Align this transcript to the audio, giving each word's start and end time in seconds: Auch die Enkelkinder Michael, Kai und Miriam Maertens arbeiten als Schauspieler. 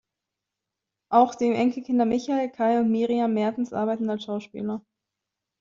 Auch 1.11 1.35
die 1.35 1.53
Enkelkinder 1.53 2.05
Michael, 2.05 2.49
Kai 2.49 2.79
und 2.79 2.89
Miriam 2.89 3.35
Maertens 3.35 3.71
arbeiten 3.71 4.09
als 4.09 4.23
Schauspieler. 4.23 4.83